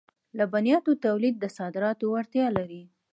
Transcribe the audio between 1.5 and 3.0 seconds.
صادراتو وړتیا لري.